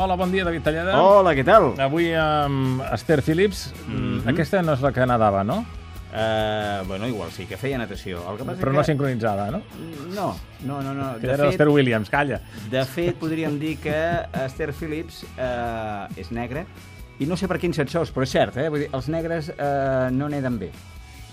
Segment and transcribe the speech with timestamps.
[0.00, 0.92] Hola, bon dia, David Tallada.
[1.02, 1.72] Hola, què tal?
[1.82, 3.72] Avui amb Esther Phillips.
[3.88, 4.28] Mm -hmm.
[4.30, 5.64] Aquesta no és la que nedava, no?
[6.08, 8.22] Uh, bueno, igual sí, que feia natació.
[8.30, 8.76] El que passa Però que...
[8.76, 9.60] no sincronitzada, no?
[10.14, 10.94] No, no, no.
[10.94, 11.18] no.
[11.18, 12.40] Que era l'Esther Williams, calla.
[12.70, 16.64] De fet, podríem dir que Esther Phillips uh, és negra
[17.18, 18.68] i no sé per quins sensors, però és cert, eh?
[18.68, 20.70] Vull dir, els negres uh, no neden bé.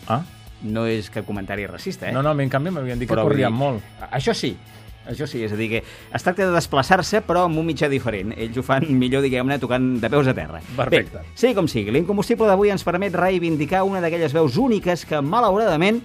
[0.08, 0.24] Ah?
[0.64, 2.12] No és cap comentari racista, eh?
[2.12, 3.84] No, no, a mi en canvi m'havien dit que Però vull corrien dir, molt.
[4.12, 4.58] Això sí,
[5.08, 8.34] això sí, és a dir, que es tracta de desplaçar-se, però amb un mitjà diferent.
[8.38, 10.62] Ells ho fan millor, diguem-ne, tocant de peus a terra.
[10.78, 11.24] Perfecte.
[11.24, 16.02] Bé, sigui com sigui, l'incombustible d'avui ens permet reivindicar una d'aquelles veus úniques que, malauradament,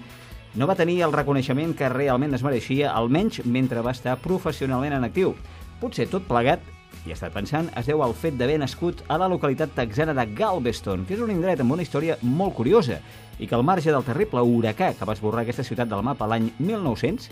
[0.55, 5.07] no va tenir el reconeixement que realment es mereixia, almenys mentre va estar professionalment en
[5.07, 5.35] actiu.
[5.79, 6.65] Potser tot plegat
[7.05, 10.25] i he estat pensant, es deu al fet d'haver nascut a la localitat texana de
[10.37, 12.99] Galveston, que és un indret amb una història molt curiosa,
[13.41, 16.51] i que al marge del terrible huracà que va esborrar aquesta ciutat del mapa l'any
[16.59, 17.29] 1900,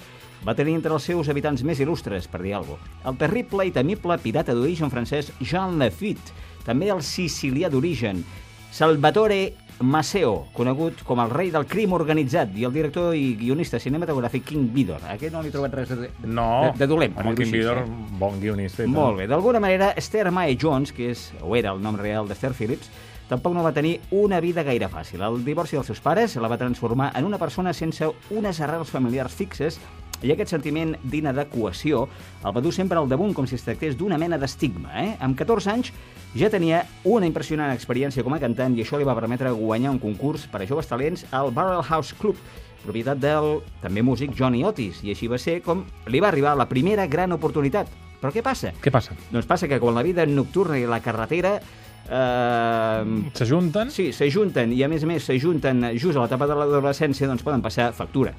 [0.48, 3.74] va tenir entre els seus habitants més il·lustres, per dir alguna cosa, el terrible i
[3.76, 6.34] temible pirata d'origen francès Jean Lafitte,
[6.66, 8.23] també el sicilià d'origen
[8.71, 9.41] Salvatore
[9.82, 14.70] Maceo, conegut com el rei del crim organitzat, i el director i guionista cinematogràfic King
[14.76, 15.04] Vidor.
[15.05, 17.16] A aquest no li he trobat res de, No, de, de dolent.
[17.16, 18.18] Kim així, Vidor, eh?
[18.20, 18.88] bon guionista.
[18.88, 19.30] Molt bé.
[19.32, 22.91] D'alguna manera, Esther Mae Jones, que és, o era el nom real d'Esther Phillips,
[23.30, 25.24] tampoc no va tenir una vida gaire fàcil.
[25.24, 29.35] El divorci dels seus pares la va transformar en una persona sense unes arrels familiars
[29.38, 29.80] fixes
[30.23, 32.05] i aquest sentiment d'inadequació
[32.43, 34.91] el va dur sempre al damunt com si es tractés d'una mena d'estigma.
[35.01, 35.11] Eh?
[35.23, 35.91] Amb 14 anys
[36.37, 40.01] ja tenia una impressionant experiència com a cantant i això li va permetre guanyar un
[40.01, 42.37] concurs per a joves talents al Barrel House Club,
[42.84, 46.70] propietat del també músic Johnny Otis, i així va ser com li va arribar la
[46.70, 47.89] primera gran oportunitat.
[48.20, 48.73] Però què passa?
[48.83, 49.15] Què passa?
[49.31, 53.91] Doncs passa que quan la vida nocturna i la carretera eh, S'ajunten?
[53.95, 57.63] sí, s'ajunten i a més a més s'ajunten just a l'etapa de l'adolescència doncs poden
[57.63, 58.35] passar factura.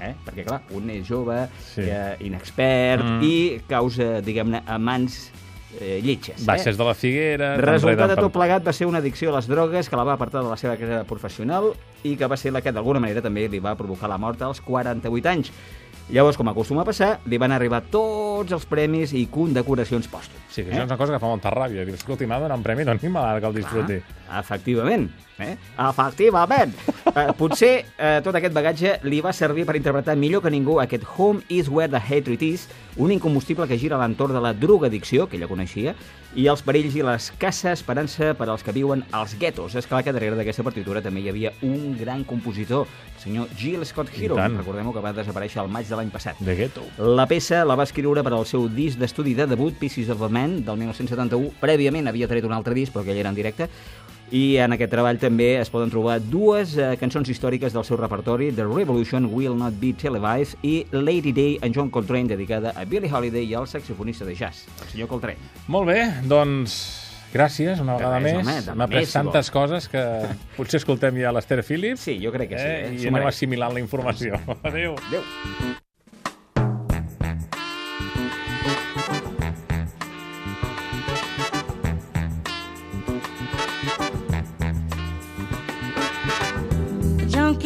[0.00, 0.14] Eh?
[0.26, 1.82] Perquè, clar, un és jove, Sí.
[1.82, 3.22] eh, inexpert Mm.
[3.22, 5.30] i causa, diguem-ne, amants
[5.80, 6.44] eh, lletges.
[6.46, 6.78] Baixes eh?
[6.78, 7.56] de la Figuera...
[7.56, 10.42] Resultat de tot plegat va ser una addicció a les drogues que la va apartar
[10.42, 11.72] de la seva carrera professional
[12.04, 14.60] i que va ser la que d'alguna manera també li va provocar la mort als
[14.60, 15.52] 48 anys.
[16.10, 17.80] Llavors, com acostuma a passar, li van arribar
[18.44, 20.44] tots els premis i condecoracions pòstums.
[20.52, 21.86] Sí, que això és una cosa que fa molta ràbia.
[21.88, 24.00] Dius, escolti, m'ha de donar un premi, doni-me l'ara que el disfruti.
[24.28, 25.08] Ah, efectivament.
[25.38, 25.56] Eh?
[25.88, 26.74] Efectivament.
[27.10, 31.06] eh, potser eh, tot aquest bagatge li va servir per interpretar millor que ningú aquest
[31.16, 35.26] Home is where the hatred is, un incombustible que gira a l'entorn de la drogadicció,
[35.28, 35.96] que ella coneixia,
[36.34, 39.74] i els perills i l'escassa esperança per als que viuen als guetos.
[39.78, 43.84] És clar que darrere d'aquesta partitura també hi havia un gran compositor, el senyor Gil
[43.86, 46.38] Scott Heron, recordem que va desaparèixer el maig de l'any passat.
[46.42, 46.86] De gueto.
[46.98, 50.28] La peça la va escriure per al seu disc d'estudi de debut, Pieces of a
[50.28, 51.52] Man, del 1971.
[51.60, 53.68] Prèviament havia tret un altre disc, però aquell era en directe.
[54.34, 58.50] I en aquest treball també es poden trobar dues eh, cançons històriques del seu repertori,
[58.56, 63.12] The Revolution Will Not Be Televised i Lady Day en John Coltrane, dedicada a Billie
[63.12, 65.52] Holiday i al saxofonista de jazz, el senyor Coltrane.
[65.68, 66.78] Molt bé, doncs...
[67.34, 68.68] Gràcies, una vegada res, més.
[68.78, 69.08] M'ha vol.
[69.10, 70.04] tantes coses que
[70.58, 72.06] potser escoltem ja l'Esther Phillips.
[72.06, 72.68] Sí, jo crec que sí.
[72.68, 72.92] Eh?
[72.94, 74.38] I S'ho anem assimilant la informació.
[74.62, 74.94] Adéu.
[75.08, 75.82] Adéu.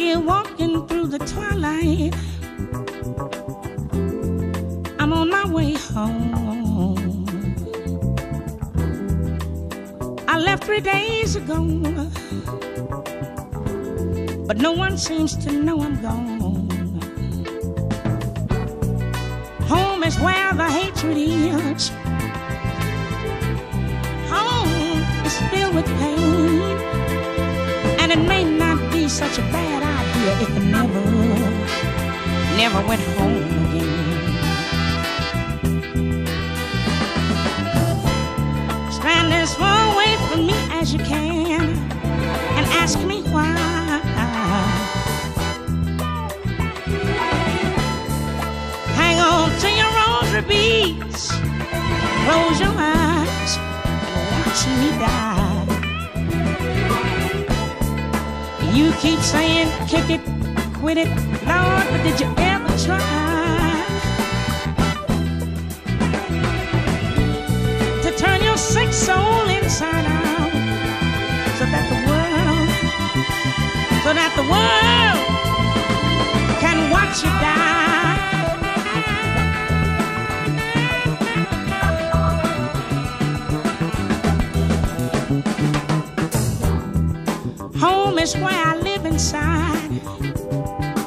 [0.09, 2.13] Junkie walking through the twilight.
[4.99, 7.25] I'm on my way home.
[10.27, 11.63] I left three days ago,
[14.47, 16.69] but no one seems to know I'm gone.
[19.67, 21.89] Home is where the hatred is.
[24.29, 26.77] Home is filled with pain.
[27.99, 29.68] And it may not be such a bad
[30.27, 31.03] if I never,
[32.57, 33.99] never went home again.
[38.91, 41.61] Stand as far away from me as you can
[42.57, 43.55] and ask me why.
[48.99, 51.08] Hang on to your rosary beads,
[58.79, 60.21] You keep saying kick it,
[60.75, 61.09] quit it,
[61.45, 63.75] Lord, but did you ever try
[68.03, 70.51] to turn your sick soul inside out
[71.57, 72.69] so that the world,
[74.05, 75.27] so that the world
[76.61, 77.58] can watch you die?
[88.19, 89.91] Home is where I live inside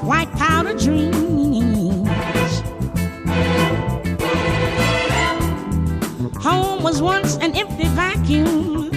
[0.03, 2.09] white powder dreams.
[6.39, 8.89] Home was once an empty vacuum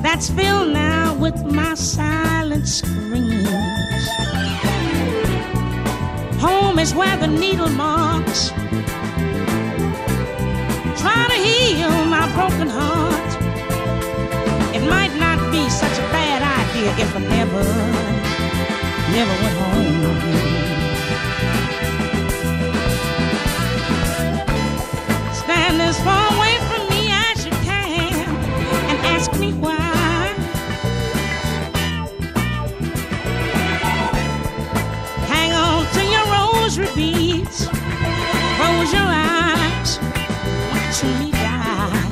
[0.00, 4.08] that's filled now with my silent screams.
[6.40, 8.48] Home is where the needle marks
[10.98, 12.47] try to heal my broken
[19.18, 19.74] never went home.
[25.34, 28.28] Stand as far away from me as you can
[28.90, 30.32] and ask me why.
[35.34, 37.66] Hang on to your rosary beads,
[38.56, 39.98] close your eyes,
[40.70, 42.06] watching me die.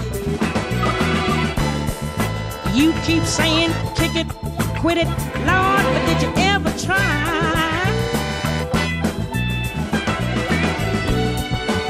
[2.74, 4.28] You keep saying, kick it,
[4.80, 5.08] quit it,
[5.46, 6.98] Lord, but did you ever try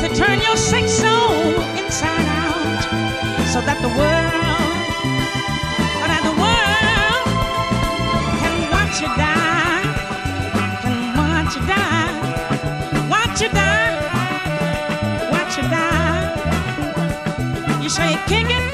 [0.01, 2.83] to turn your soul inside out
[3.53, 4.87] so that the world,
[6.07, 7.27] that the world
[8.41, 9.83] can watch you die,
[10.83, 12.15] can watch you die,
[13.11, 13.97] watch you die,
[15.33, 16.31] watch you die.
[17.83, 18.67] You say, kick it,